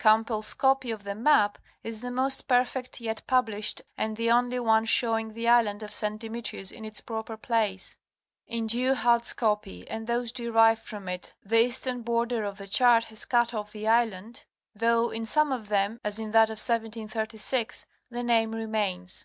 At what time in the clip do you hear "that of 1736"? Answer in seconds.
16.32-17.86